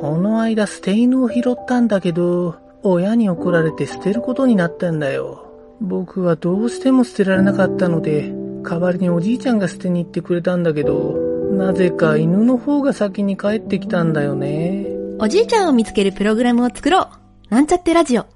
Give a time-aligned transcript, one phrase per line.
[0.00, 5.50] この間捨て犬を拾ったんだけど、親に怒られて捨てることになったんだよ。
[5.80, 8.30] 僕はどうしても捨てられなかったので、
[8.62, 11.14] 代わりにおじいちゃんが捨てに行ってくれたんだけど、
[11.52, 14.86] なぜか犬の方が先に帰ってきたんだよね。
[15.18, 17.08] おじいちゃんを見つけるプログラムを作ろ
[17.50, 17.54] う。
[17.54, 18.35] なんちゃってラジオ。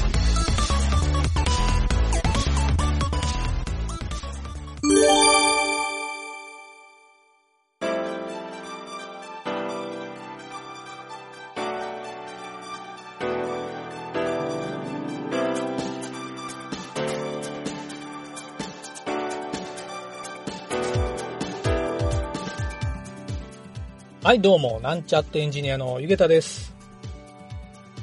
[24.31, 26.73] はい、どうも、なんちゃってエンジニアのゆげたです。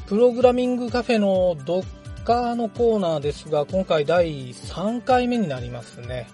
[0.04, 1.84] プログラミングカフェのドッ
[2.24, 6.28] カーのコーナーですが、今回第3回目になりますね。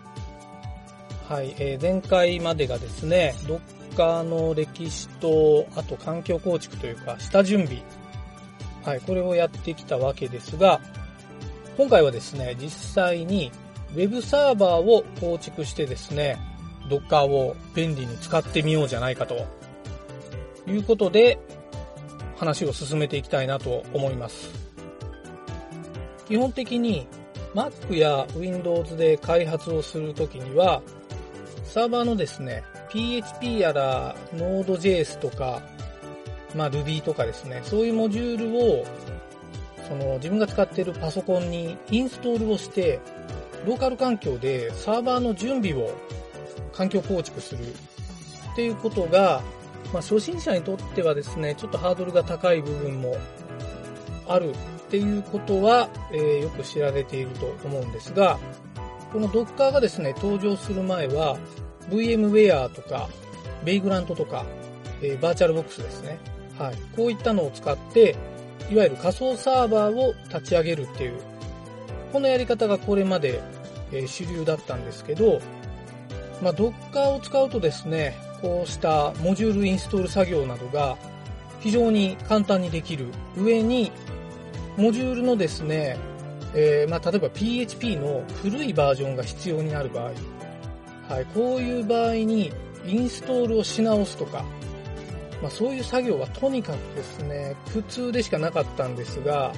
[1.28, 3.60] はい、えー、前回までがですね、ド
[3.92, 7.80] ッカーの歴史と、あと環境構築というか、下準備。
[8.84, 10.80] はい、これをやってきたわけですが、
[11.76, 13.52] 今回はですね、実際に
[13.94, 16.36] Web サーバーを構築してですね、
[16.90, 19.46] ドッカーを便利に使ってみようじゃないかと
[20.66, 21.38] いうことで、
[22.36, 24.50] 話を進めていきたいなと思います。
[26.26, 27.06] 基本的に
[27.54, 30.82] Mac や Windows で開発をするときには、
[31.64, 35.62] サーバーのですね、PHP やら Node.js とか、
[36.54, 38.84] まあ Ruby とかですね、そういうモジュールを、
[39.88, 43.00] その自分が使っているパソコンにインストールをして、
[43.66, 45.90] ローカル環境でサーバーの準備を
[46.72, 47.64] 環境構築する
[48.52, 49.42] っていうことが
[49.94, 53.16] まあ、初心者にとってはですね、ちょっとハードルが高い部分も
[54.26, 54.54] あるっ
[54.90, 58.40] ていうことは、えー、よく知られていると思うんですが、
[59.12, 61.38] この Docker がですね、登場する前は、
[61.90, 63.08] VMware とか、
[63.64, 64.44] ベイグラントとか、
[65.00, 66.18] えー、バーチャルボックスですね。
[66.58, 66.74] はい。
[66.96, 68.16] こういったのを使って、
[68.72, 71.20] いわゆる仮想サーバーを立ち上げるっていう、
[72.12, 73.40] このやり方がこれまで、
[73.92, 75.40] えー、主流だったんですけど、
[76.42, 80.98] まあ、Docker を使うとですね、こうしたモジュールインストール作業などが
[81.60, 83.06] 非常に簡単にできる
[83.38, 83.90] 上に、
[84.76, 85.96] モジュールのですね、
[86.52, 90.12] えー、まあ、例えば PHP の古いバージョンが必要になる場合、
[91.08, 92.52] はい、こういう場合に
[92.84, 94.44] インストールをし直すとか、
[95.40, 99.54] まあ、そういう作業はとにかくですね、苦痛でしかなかったんですが、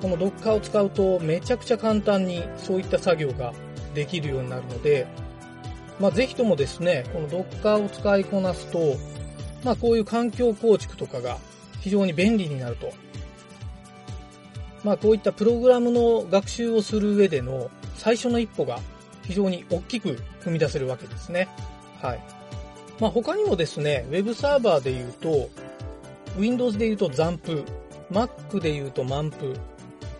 [0.00, 3.52] この Docker を使うとめちゃくちゃ簡単にそういった作業が
[3.92, 5.08] できるようになるので、
[6.00, 8.96] まあ、ぜひともですね、この Docker を使いこなすと、
[9.64, 11.38] まあ、こういう環境構築とかが
[11.80, 12.92] 非常に便利になると。
[14.84, 18.78] まあ、こういったプログラムの学習をする上での最初の一歩が
[19.24, 21.48] 非常に大きく踏み出せるわけですね。
[22.00, 22.20] はい。
[23.00, 25.50] まあ、他にもですね、Web サーバーで言うと、
[26.38, 27.64] Windows で言うと ZAMP、
[28.12, 29.56] Mac で言うと MAMP、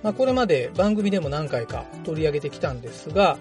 [0.02, 3.38] まあ、これまで番組でも何回か取り上げてきたんですが、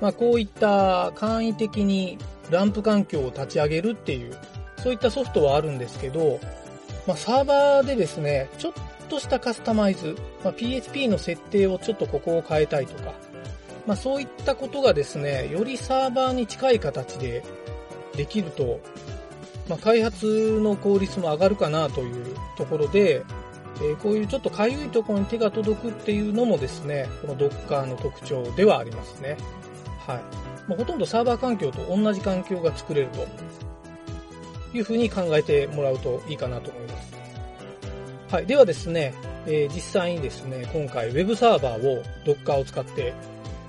[0.00, 2.18] まあ、こういった簡易的に
[2.50, 4.36] ランプ環境を立ち上げるっていう、
[4.82, 6.40] そういったソフトはあるんですけど、
[7.06, 8.72] まあ、サーバーでですね、ちょっ
[9.08, 13.12] としたカスタマイズ、まあ、PHP の設定をちょっとここを変えたいとか、
[13.86, 17.42] まあ、そういったことがですね、よりサーバーに近い形で
[18.16, 18.80] できると、
[19.68, 23.24] まあ、開発の効率も上がるかなというところで、
[23.82, 29.36] え、こういうちょっとかゆいところに手が届くっていうのもですね、この Docker の特徴ではありますね。
[30.06, 30.20] はい。
[30.68, 33.26] まあ、ほとんどサーバー環境と同じ環境が作れると
[34.76, 37.10] いうふうに考えてもらうといいかなと思います。
[38.30, 38.46] はい。
[38.46, 39.12] ではですね、
[39.46, 43.12] えー、実際にですね、今回 Web サーバーを Docker を使って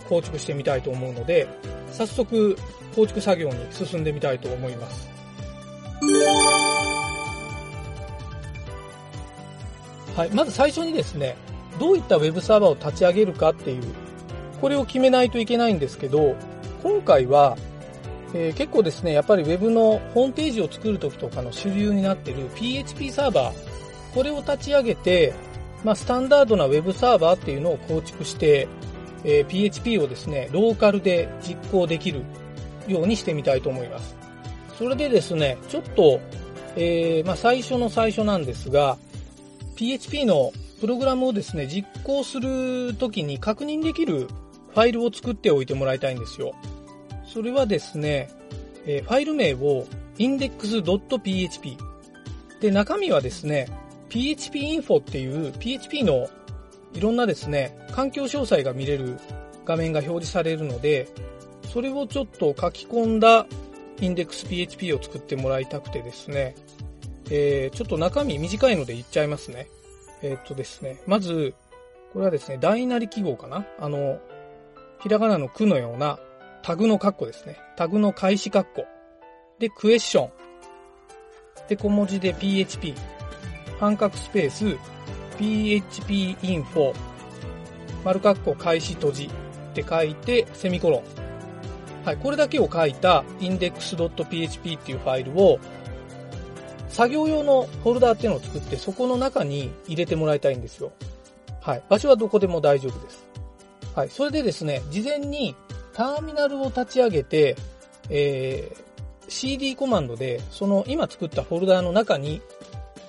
[0.07, 1.47] 構築してみたいと思うので、
[1.91, 2.55] 早速
[2.95, 5.09] 構築作業に進んでみたいと思います。
[10.15, 10.29] はい。
[10.31, 11.35] まず最初にですね、
[11.79, 13.83] どういった Web サーバーを立ち上げるかっていう
[14.61, 16.35] これを決めないといけないんですけど、
[16.83, 17.57] 今回は、
[18.33, 25.33] えー、結構ですね、やっぱり Web のホームページを作るときとかの主流になっている PHP サーバー、これを立ち上げて、
[25.83, 28.67] まあ、スタンダードな Web サーバーっていうのを構築して、
[29.23, 32.21] えー、PHP をですね、ローカルで実行できる
[32.87, 34.15] ようにしてみたいと思います。
[34.77, 36.19] それでですね、ちょっと、
[36.75, 38.97] えー、まあ、最初の最初なんですが、
[39.75, 44.27] PHP のプログラムをですね、実行するときに確認できる
[44.73, 46.53] ファイルを作っておいてもらいたいんですよ。
[47.25, 48.29] それはですね、
[48.85, 49.85] えー、ファイル名を
[50.17, 51.77] index.php
[52.59, 53.67] で、中身はですね、
[54.09, 56.27] phpinfo っていう PHP の
[56.93, 59.17] いろんなですね、環境詳細が見れる
[59.65, 61.07] 画面が表示されるので、
[61.71, 63.45] それをちょっと書き込んだ
[63.97, 66.55] index.php を作ってもらいたくてですね、
[67.29, 69.67] えー、ちょっと中身短いので言っちゃいますね。
[70.21, 71.53] えー、っとですね、まず、
[72.11, 74.19] これはですね、大なり記号かなあの、
[75.01, 76.19] ひらがなの句のような
[76.61, 77.57] タグの括弧ですね。
[77.75, 78.85] タグの開始括弧。
[79.59, 80.31] で、クエスチョン。
[81.67, 82.93] で、小文字で PHP。
[83.79, 84.77] 半角スペース、
[85.37, 86.93] PHP info。
[88.03, 89.29] 丸括弧開始閉じ。
[89.71, 91.03] って書いて、セミコロン。
[92.05, 95.59] はい、これだけを書いた index.php っていうファイルを、
[96.89, 100.91] 作業用のフォルダーっていうのを作って、そこの中に入れてもらいたいんですよ。
[101.61, 101.83] はい。
[101.89, 103.30] 場所はどこでも大丈夫です。
[103.95, 104.09] はい。
[104.09, 105.55] それでですね、事前に
[105.93, 107.55] ターミナルを立ち上げて、
[108.09, 112.41] えー、cd コマンドで、その今作ったフォルダーの中に、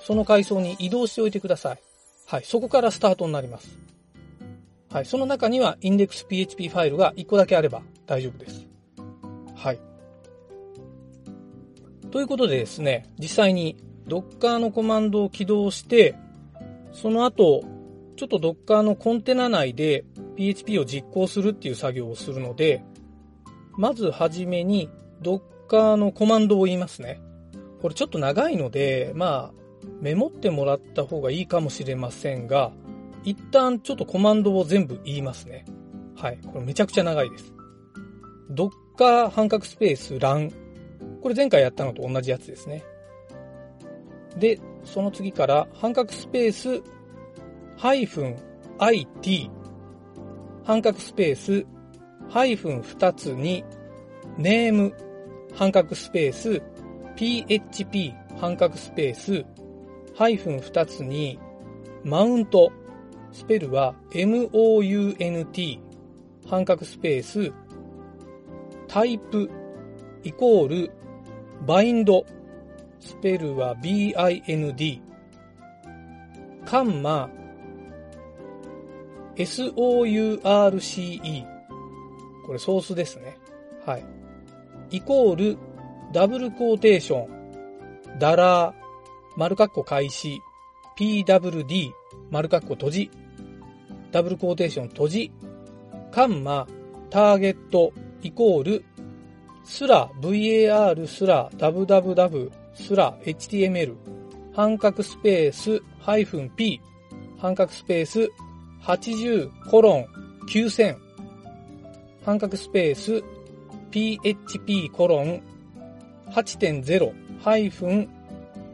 [0.03, 1.79] その階層に移動しておいてください。
[2.27, 2.43] はい。
[2.43, 3.77] そこからスタートになります。
[4.91, 5.05] はい。
[5.05, 8.67] その中には index.php ファイルが1個だけあれば大丈夫です。
[9.55, 9.79] はい。
[12.11, 13.77] ということでですね、実際に
[14.07, 16.15] Docker のコマンドを起動して、
[16.91, 17.63] その後、
[18.17, 22.83] ちょっと Docker のコンテナ内で PHP を実行するっていう作業をするので、
[23.77, 24.89] まずはじめに
[25.21, 27.21] Docker のコマンドを言いますね。
[27.81, 29.53] これちょっと長いので、まあ、
[30.01, 32.71] メモってもらった方がいいかもしれませんが、
[33.23, 35.65] 一旦ちょっとコマンドを全部言いますね。
[36.15, 36.39] はい。
[36.45, 37.53] これめちゃくちゃ長いです。
[38.51, 40.51] Docker 半角スペース LAN。
[41.21, 42.83] これ前回やったのと同じやつですね。
[44.37, 46.83] で、その次から半角スペース
[47.77, 48.37] ハイフン
[48.79, 49.49] IT
[50.63, 51.65] 半角スペース
[52.29, 53.63] ハイフン2つに
[54.37, 54.93] ネーム
[55.53, 56.61] 半角スペース
[57.15, 59.45] PHP 半角スペース
[60.15, 61.39] ハイフン2つに
[62.03, 62.71] マウント。
[63.31, 65.79] スペルは MOUNT
[66.47, 67.51] 半角スペース
[68.87, 69.49] タイプ
[70.23, 70.91] イコール
[71.65, 72.25] バインド。
[72.99, 75.01] スペルは bind
[76.65, 77.29] カンマ
[79.35, 79.71] source
[82.45, 83.37] これソースですね。
[83.85, 84.05] はい。
[84.91, 85.57] イコール
[86.11, 88.19] ダブルコーテーション。
[88.19, 88.73] ダラー
[89.37, 90.39] 丸括弧開始。
[90.97, 91.91] Pwd
[92.29, 93.11] 丸括弧閉じ。
[94.11, 95.31] ダブルコーテーション閉じ。
[96.11, 96.67] カンマ
[97.09, 97.91] ターゲット
[98.21, 98.85] イコール
[99.63, 103.95] スラ var スラ www スラ html
[104.53, 106.79] 半角スペースハイフン p
[107.39, 108.31] 半角スペース
[108.83, 110.07] 80コロン
[110.47, 110.97] 9000
[112.25, 113.23] 半角スペース。
[113.91, 115.41] Php コロン。
[116.31, 118.09] 8.0ハイフン。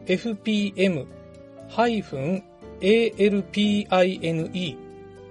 [0.06, 1.06] Fpm
[1.68, 2.42] ハイフン。
[2.80, 4.76] Alpine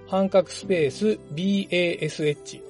[0.08, 1.18] 半角スペース。
[1.34, 2.60] Bash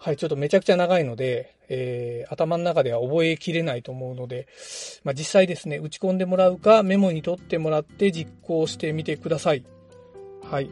[0.00, 4.46] はい、ちょっとめちゃくちゃ長いので、えー、頭の中では覚えきれないと思うので、
[5.02, 9.64] まあ、実際ですね、打ち込んでもらうか、メモに取ってもらって実行してみてください。
[10.54, 10.70] はい。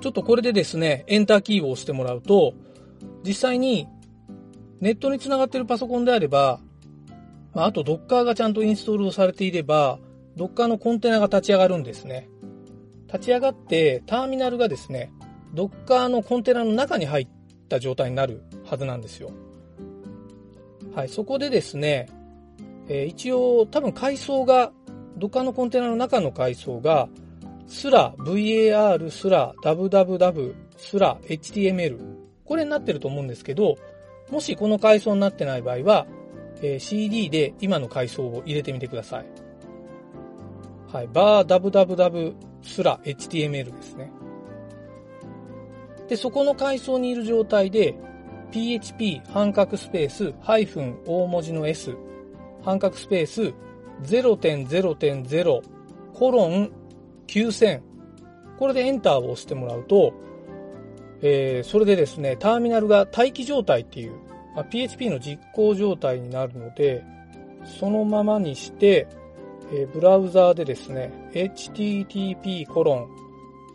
[0.00, 2.54] ちょっとこれでですね、エンターキーを押してもらうと、
[3.24, 3.86] 実際に
[4.80, 6.58] ネットにつながっているパソコンであれば、
[7.54, 10.00] まあ、あと Docker がちゃんとインストールをされていれば、
[10.36, 12.28] Docker のコンテナが立ち上がるんですね。
[13.06, 15.12] 立ち上がって、ターミナルがですね、
[15.54, 17.28] Docker のコンテナの中に入っ
[17.68, 19.30] た状態になるはずなんですよ。
[20.96, 22.08] はい、そこでですね、
[22.88, 24.72] えー、一応多分階層が、
[25.16, 27.08] Docker のコンテナの中の階層が、
[27.68, 31.98] すら var すら www すら html
[32.44, 33.76] これになってると思うんですけど、
[34.30, 36.06] もしこの階層になってない場合は、
[36.62, 39.26] えー、CD で今の階層を入れてみてください。
[40.90, 44.10] はい、bar www すら html ですね。
[46.08, 47.94] で、そこの階層にいる状態で、
[48.50, 51.94] php 半角スペースハイフン大文字の s
[52.64, 53.52] 半角スペース
[54.04, 55.62] 0.0.0
[56.14, 56.70] コロン
[57.28, 57.80] 9000
[58.58, 60.12] これでエンターを押してもらうと、
[61.22, 64.12] えー、それでですね、ターミナルが待機状態っていう、
[64.56, 67.04] まあ、PHP の実行状態になるので、
[67.64, 69.06] そのままにして、
[69.72, 73.08] えー、ブラウザーでですね、http コロン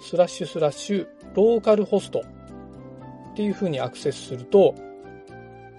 [0.01, 2.21] スラッシュスラッシュローカルホスト
[3.31, 4.75] っていう風にアクセスすると、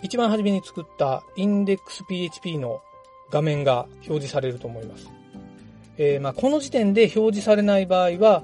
[0.03, 2.81] 一番初めに作った index.php の
[3.31, 5.24] 画面が表示されると思います。
[5.99, 8.43] えー、まあこの時点で表示されない場合は、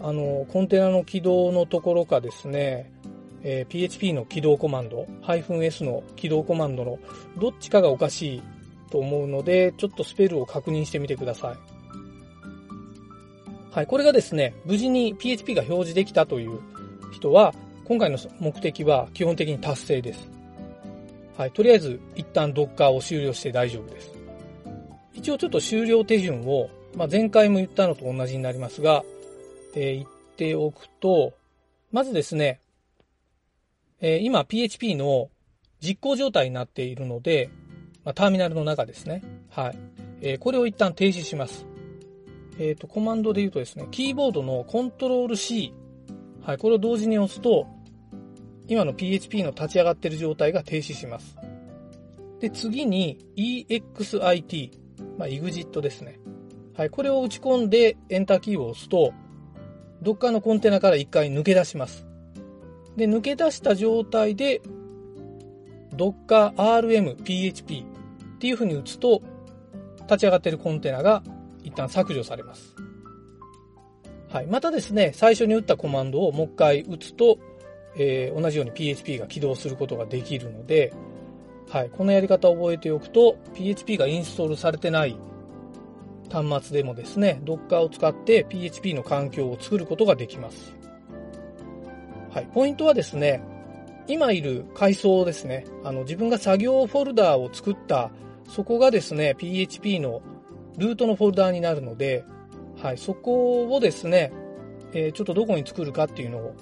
[0.00, 2.90] あの、コンテナの起動のところかですね、
[3.42, 6.98] えー、PHP の起動コマンド、-s の起動コマンドの
[7.36, 8.42] どっちかがおかしい
[8.90, 11.56] と思うので、ちょっとスペルを確認してみてください。
[13.70, 16.58] はい、これがですね、無事に PHP が表示できたという
[17.12, 17.54] 人は、
[17.84, 20.30] 今回の目的は基本的に達成です。
[21.36, 24.17] はい、とりあえず一旦 Docker を終了して大丈夫です。
[25.14, 29.04] 一応ちょっと終了手順を、まあ、前回も言ったのと同じになりますが、
[29.74, 31.32] えー、言っておくと、
[31.92, 32.60] まずですね、
[34.00, 35.30] えー、今 PHP の
[35.80, 37.50] 実行状態になっているので、
[38.04, 39.22] まあ、ターミナルの中ですね。
[39.50, 39.78] はい。
[40.20, 41.66] えー、これを一旦停止します。
[42.58, 45.72] えっ、と、コマンドで言うとですね、キーボードのコントロール C。
[46.42, 47.66] はい、これを同時に押すと、
[48.66, 51.36] 今の PHP の立ち上がっている状態が停止します。
[52.40, 54.87] で、次に EXIT。
[55.18, 56.20] まあ、EXIT ですね。
[56.74, 59.12] はい、これを打ち込んでエンターキーを押すと、
[60.02, 62.06] どっかのコンテナから一回抜け出します。
[62.96, 64.60] で、抜け出した状態で、
[65.96, 67.84] Docker RM PHP
[68.36, 69.22] っていう風に打つと、
[70.02, 71.22] 立ち上がってるコンテナが
[71.64, 72.74] 一旦削除されます。
[74.28, 74.46] はい。
[74.46, 77.38] またですね、最初に打ったコマンドをもう一回打つと、
[77.96, 80.92] えー、同じように PHP が起動することができるので、
[81.70, 81.90] はい。
[81.90, 85.16] このやり方を覚えておくと、PHP がインストールされてない
[86.30, 90.74] 端末でもですね、Docker を使って PHP の環境を作ることができます。
[92.30, 92.48] はい。
[92.54, 93.42] ポイントはですね、
[94.06, 98.10] 今いる階層ですね、あの自分が作業フォルダーを作った、
[98.48, 100.22] そこがですね、PHP の
[100.78, 102.24] ルートのフォルダーになるので、
[102.82, 104.32] はい、そこをですね、
[104.94, 106.54] えー、ちょっとどこに作るかっていうのを、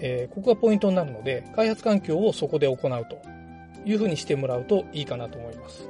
[0.00, 3.35] えー、ここがポイントになるので、開発環境をそこで行うと
[3.86, 5.88] いうふうにしてもらうといいかなと思います。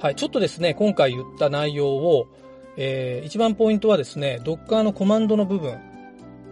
[0.00, 2.28] はい、ちょっとですね、今回言った内容を、
[2.76, 5.76] えー、一番ポイントはですね、Docker のコマンドの部分。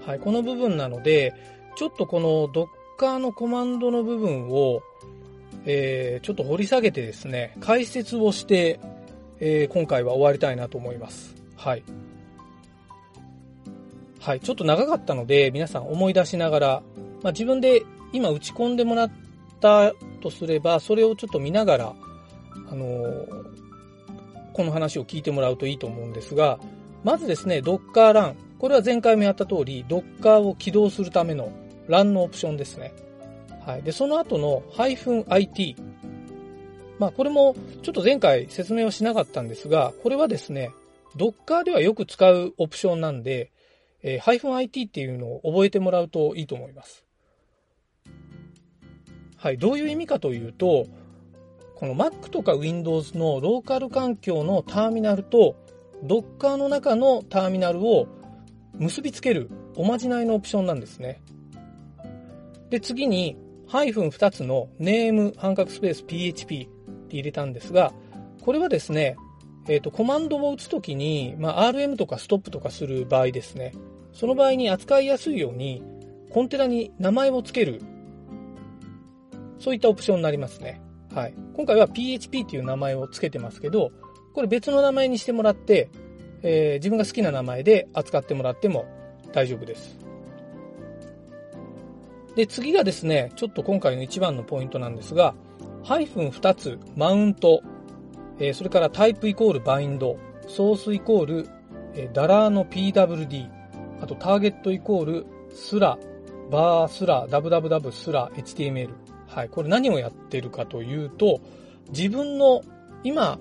[0.04, 1.32] はい、この部分なので、
[1.76, 4.80] ちょっとこの Docker のコマンドの部分を、
[5.64, 8.80] えー、ちょっと掘り下げてですね、解説をして、
[9.38, 11.36] えー、今回は終わりたいなと思います。
[11.56, 11.84] はい。
[14.18, 16.82] はい、ちょっと長かったので、皆さん思い出しながら、
[17.22, 19.10] まあ、自分で今打ち込んでもらっ
[19.60, 21.94] たとすれば、それをちょっと見ながら、
[22.70, 23.26] あのー、
[24.52, 26.58] この話を聞いてもらうといいと思うんですが、
[27.04, 28.34] まずですね、Docker Run。
[28.58, 31.52] これは前回もやった通り、Docker を起動するための
[31.88, 32.92] ランのオプションですね。
[33.64, 33.82] はい。
[33.82, 35.76] で、その後の -it。
[36.98, 40.72] まあ、これもちょっと前回説明はしなかったんですが、これはですね、
[41.16, 43.52] Docker ではよく使うオプションなんで、
[44.02, 47.05] えー、-it っていうのを覚えてもらうといいと思います。
[49.46, 49.58] はい。
[49.58, 50.88] どういう意味かというと、
[51.76, 55.54] この Mac とか Windows のローカル環境のターミナルと
[56.02, 58.08] Docker の中のターミナルを
[58.74, 61.22] 結びつけるおまじないのオプションなんですね。
[62.70, 63.36] で、次に、
[63.68, 67.92] ハイフン2つのネーム半角スペース PHP って入れたんですが、
[68.42, 69.16] これはですね、
[69.68, 73.74] えっ、ー、と、コマンドを打つときに、まあ、RM とかストップとかする場合ですね。
[74.12, 75.84] その場合に扱いやすいように、
[76.30, 77.80] コンテナに名前を付ける。
[79.58, 80.80] そういったオプションになりますね。
[81.14, 81.34] はい。
[81.54, 83.90] 今回は PHP っていう名前を付けてますけど、
[84.34, 85.90] これ別の名前にしてもらって、
[86.42, 88.84] えー、自分が好きな名前で扱ってもらっても
[89.32, 89.98] 大丈夫です。
[92.34, 95.34] で、次がですね、ちょっと今回の一番のポイントなんですが、
[95.82, 97.62] ハイフン2つ、マウント、
[98.38, 101.48] えー、それからタイプイコールバインド、ソースイコール、
[101.94, 103.48] えー、ダラーの PWD、
[104.02, 105.98] あとターゲットイコール、スラ、
[106.50, 109.05] バースラ、www スラ、HTML。
[109.26, 111.40] はい、これ何をやってるかというと、
[111.90, 112.62] 自分の
[113.04, 113.38] 今、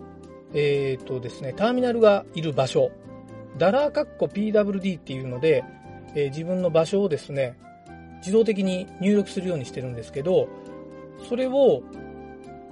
[0.53, 2.91] えっ、ー、とですね、ターミナルがいる場所、
[3.57, 5.63] ダラーカッコ PWD っていうので、
[6.15, 7.57] えー、自分の場所をですね、
[8.17, 10.47] 自動的に入力するようにしてるんですけど、
[11.29, 11.83] それを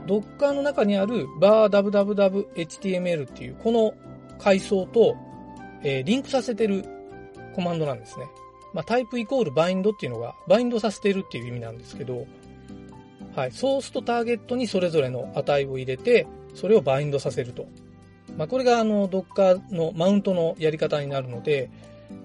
[0.05, 3.93] Docker の中にある bar.www.html っていうこの
[4.39, 5.15] 階層と、
[5.84, 6.84] えー、リンクさせてる
[7.55, 8.25] コマンドなんですね。
[8.74, 12.25] まあ、タイプイコールバインドっていうのが、バインドさせてるっていう意味なんですけど、
[13.35, 17.67] はい、ソースとターゲットにそれぞれの値を入れて、それをバインドさせると。
[18.37, 21.69] まあ、これがあの Docker のマウントのやり方になるので、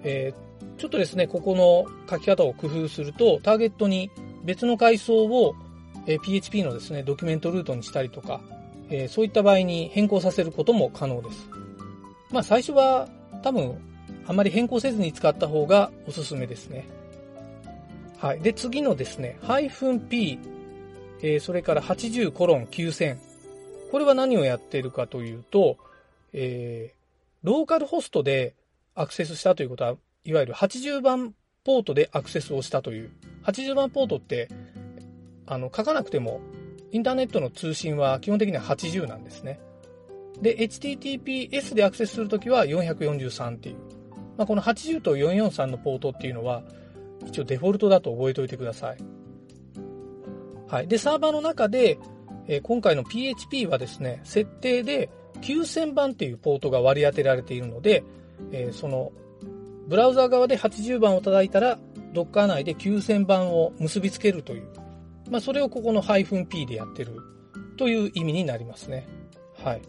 [0.03, 4.11] えー、ちょっとですね、ここの書き方を工夫すると、ターゲットに
[4.45, 5.55] 別の階層を、
[6.07, 8.41] えー、PHP のですね、ドキュメントルートにしたりとか、
[8.91, 11.49] えー、そういった場合に変更させることも可能です。
[12.31, 13.09] まあ最初は
[13.43, 13.79] 多分
[14.27, 16.87] あまり変更せずに使った方がおすすめですね。
[18.19, 18.41] はい。
[18.41, 20.39] で、次のですね、-p、
[21.23, 23.17] えー、それから80コロン9000。
[23.91, 25.79] これは何をやっているかというと、
[26.33, 28.55] えー、ローカルホストで
[28.95, 31.35] アクセスしたということは、いわゆる80番
[31.65, 33.11] ポートでアクセスをしたという。
[33.45, 34.49] 80番ポートって、
[35.47, 36.41] あの、書かなくても、
[36.93, 39.61] インターネットの通信は基本的には80なんですね。
[40.41, 43.77] で、HTTPS でアクセスするときは443っていう。
[44.37, 46.63] まあ、この80と443のポートっていうのは、
[47.27, 49.18] 一応デフォルトだと覚えておいてください。
[50.69, 50.89] はい。
[50.89, 51.99] で、サーバーの中で、
[52.47, 55.11] え、今回の PHP はですね、設定で
[55.41, 58.05] 9000番っていうポートが割り当てられているので、
[58.53, 59.13] え、その、
[59.87, 61.79] ブラウザー側で80番を叩いたら、
[62.13, 64.69] Docker 内で9000番を結びつけるという。
[65.31, 67.17] まあ、それをここの -p でやってる
[67.77, 69.07] という意味になりますね。
[69.63, 69.83] はい。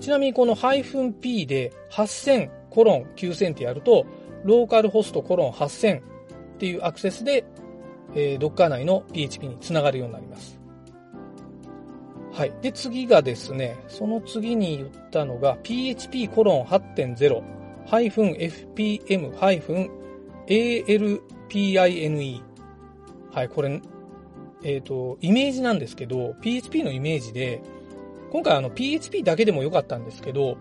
[0.00, 4.06] ちなみにこの -p で8000コロン9000ってやると、
[4.44, 6.02] ローカルホストコロン8000っ
[6.58, 7.44] ていうアクセスで、
[8.14, 10.60] えー、Docker 内の PHP につながるようになります。
[12.32, 12.52] はい。
[12.62, 17.42] で、次がですね、その次に言ったのが PHP コロン8.0
[17.86, 19.32] FPM
[20.46, 22.42] ALPINE
[23.32, 23.80] はい、これ、
[24.62, 27.62] えっ、ー、と、イメージなんですけど、PHP のイメージで、
[28.30, 30.56] 今回あの PHP だけでもよかったんですけど、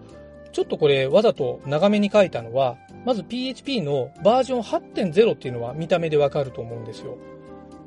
[0.51, 7.17] ちょっとこれわざと長めに書いたのは、まず PHP のバージョン8.0っていうのは見た目でわかると思うんですよ。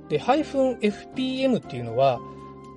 [0.09, 2.21] で、-fpm っていうのは、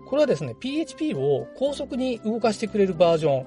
[0.07, 3.45] これはですね、PHP を高速に動かしてくれるバージョン、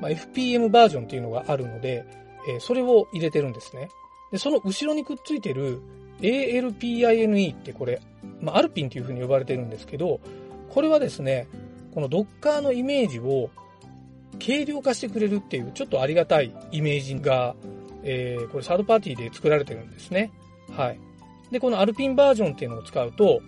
[0.00, 2.04] まあ、FPM バージョンっていうのがあるので、
[2.48, 3.88] えー、それを入れてるんですね。
[4.30, 5.80] で、その後ろにくっついてる
[6.20, 8.00] ALPINE ってこれ、
[8.40, 10.20] まあ、アルピンっていう風に呼ばれてるんですけど、
[10.70, 11.48] これはですね、
[11.94, 13.48] この Docker のイメージを
[14.44, 17.54] 軽量化してくれるっていう、ちょっとありがたいイメージが、
[18.02, 20.30] えー、これサードパーティーで作られてるんですね。
[20.70, 21.00] はい。
[21.50, 23.40] で、このアルピンバージョンっていうのを使うと、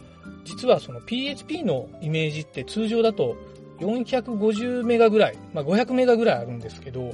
[0.44, 3.36] 実はその PHP のイメージって通常だと
[3.80, 7.12] 450メガぐらい、まあ、500メガぐらいあるんですけど、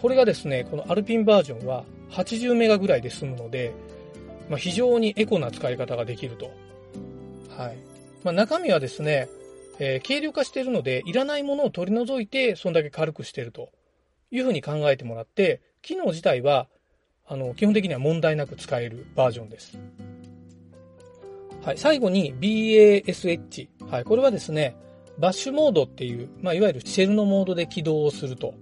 [0.00, 3.72] これがですね、このアルピンバージョンは80メガぐらいで済むので、
[4.48, 6.50] まあ、非常にエコな使い方ができると。
[7.56, 7.76] はい。
[8.24, 9.28] まあ、中身はですね、
[9.78, 13.70] えー、軽量化しているので、いらないものを取り除いて、そんだけ軽くしていると
[14.30, 16.68] いうふうに考えてもらって、機能自体は、
[17.28, 19.78] あの、基本的には問題なく使えるバージョンです。
[21.62, 23.68] はい、最後に BASH。
[23.90, 24.76] はい、これはですね、
[25.18, 28.54] バッシュモードっていう、まあ、いわゆるシェルのモードで起動をすると。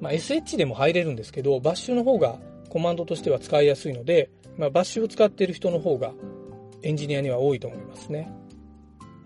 [0.00, 2.38] まあ、SH でも入れるんですけど、バッシュの方が
[2.70, 6.12] コマンドとしては使いやすいので、まあ、バッシュを使っている人の方が
[6.82, 8.32] エンジニアには多いと思いますね。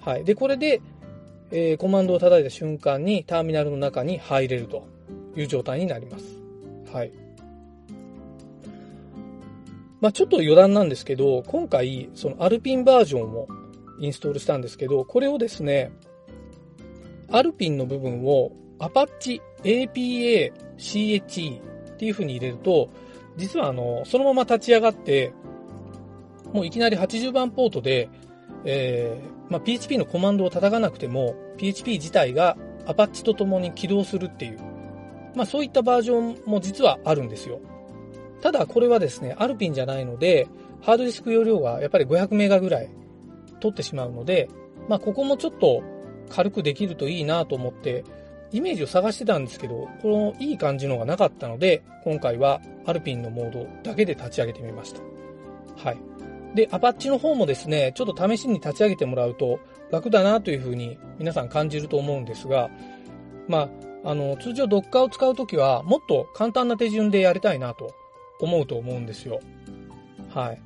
[0.00, 0.24] はい。
[0.24, 0.80] で、これで、
[1.52, 4.88] えー、コマンドを叩いた瞬間にターミナルの中に入れると
[5.36, 6.40] いう状態になります。
[6.92, 7.12] はい。
[10.04, 13.48] まあ、ちょっと余談なんですけど、今回、そのアルピンバージョンを
[13.98, 15.92] インストールしたんですけど、これをですね、
[17.30, 21.58] アルピンの部分を Apache APA CHE
[21.94, 22.90] っていう風に入れると、
[23.38, 25.32] 実はあの、そのまま立ち上がって、
[26.52, 28.10] もういきなり80番ポートで、
[28.66, 34.58] えー、まあ、PHP のコマンドを叩かなくても、PHP 自体が Apache と共に起動するっていう、
[35.34, 37.58] まあ、そういったバージョンも実はあるんですよ。
[38.44, 40.48] ただこれはですね、アルピンじゃないので、
[40.82, 42.90] ハードディスク容量がやっぱり500メガぐらい
[43.60, 44.50] 取ってしまうので、
[44.86, 45.82] まあここもちょっと
[46.28, 48.04] 軽くできるといいなと思って、
[48.52, 55.00] イメージを探してたんですけど、このいい感じのがなかったので、今回はアルピンのモードだけで立ち上げてみました。
[55.82, 55.98] はい。
[56.54, 59.58] で、アパッチの方もですね、ちょっと試しに立ち上げてもらうと
[59.90, 62.68] 楽だなというふうに皆さん感じると思うんですが、
[63.48, 63.70] ま
[64.04, 68.03] あ、あの、通常 Docker を使うときはもっと簡単な手順でやりたいなと
[68.40, 69.40] 思うと思うんですよ。
[70.30, 70.60] はい。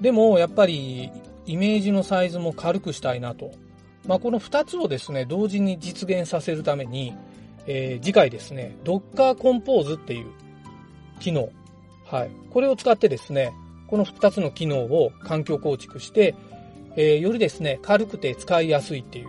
[0.00, 1.10] でも、やっぱり、
[1.46, 3.50] イメージのサイズも軽くしたいなと。
[4.06, 7.14] まあ、この2つをですね、同時に実現させるために、
[7.66, 10.26] えー、次回ですね、Docker Compose っていう
[11.20, 11.50] 機能。
[12.04, 12.30] はい。
[12.50, 13.52] これを使ってですね、
[13.86, 16.34] この2つの機能を環境構築して、
[16.96, 19.28] えー、よりですね、軽くて使いやすいっていう、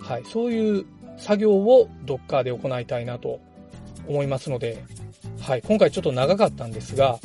[0.00, 0.24] はい。
[0.24, 3.40] そういう作業を Docker で行いたいなと
[4.06, 4.84] 思いますので、
[5.42, 7.18] はい、今回ちょっと長かったんですが、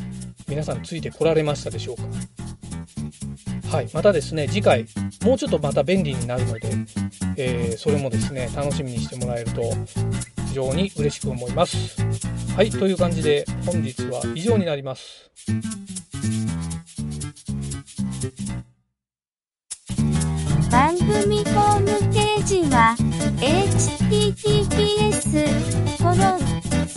[0.47, 2.01] 皆さんついてこられましたでしょうか？
[3.77, 4.87] はい、またですね、次回、
[5.23, 6.61] もうちょっとまた便利になるので、
[7.37, 9.61] えー、それもですね、楽しみにしてもらえると、
[10.47, 11.95] 非常に嬉しく思います。
[12.55, 15.29] はい、という感じで、本日は以上になります。
[20.71, 22.95] 番組ホームページは
[23.39, 25.45] https
[25.99, 26.39] コロン